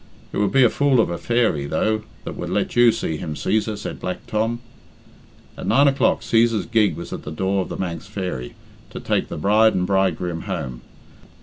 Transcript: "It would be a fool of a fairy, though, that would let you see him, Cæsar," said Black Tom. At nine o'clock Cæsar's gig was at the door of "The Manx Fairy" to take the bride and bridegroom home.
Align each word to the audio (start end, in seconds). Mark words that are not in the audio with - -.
"It 0.33 0.37
would 0.37 0.51
be 0.51 0.63
a 0.63 0.69
fool 0.71 0.99
of 0.99 1.11
a 1.11 1.19
fairy, 1.19 1.67
though, 1.67 2.01
that 2.23 2.35
would 2.35 2.49
let 2.49 2.75
you 2.75 2.91
see 2.91 3.17
him, 3.17 3.35
Cæsar," 3.35 3.77
said 3.77 3.99
Black 3.99 4.25
Tom. 4.25 4.59
At 5.55 5.67
nine 5.67 5.87
o'clock 5.87 6.21
Cæsar's 6.21 6.65
gig 6.65 6.95
was 6.95 7.13
at 7.13 7.21
the 7.21 7.29
door 7.29 7.61
of 7.61 7.69
"The 7.69 7.77
Manx 7.77 8.07
Fairy" 8.07 8.55
to 8.89 8.99
take 8.99 9.27
the 9.27 9.37
bride 9.37 9.75
and 9.75 9.85
bridegroom 9.85 10.41
home. 10.45 10.81